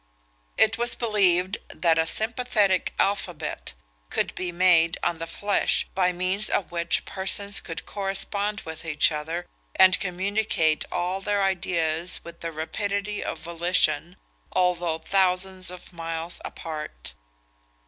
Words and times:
It 0.57 0.79
was 0.79 0.95
believed 0.95 1.59
that 1.69 1.99
a 1.99 2.07
sympathetic 2.07 2.95
alphabet 2.99 3.73
could 4.09 4.33
be 4.33 4.51
made 4.51 4.97
on 5.03 5.19
the 5.19 5.27
flesh, 5.27 5.85
by 5.93 6.11
means 6.11 6.49
of 6.49 6.71
which 6.71 7.05
persons 7.05 7.59
could 7.59 7.85
correspond 7.85 8.61
with 8.61 8.83
each 8.83 9.11
other, 9.11 9.45
and 9.75 9.99
communicate 9.99 10.85
all 10.91 11.21
their 11.21 11.43
ideas 11.43 12.19
with 12.23 12.39
the 12.39 12.51
rapidity 12.51 13.23
of 13.23 13.37
volition, 13.37 14.17
although 14.51 14.97
thousands 14.97 15.69
of 15.69 15.93
miles 15.93 16.41
apart. 16.43 17.13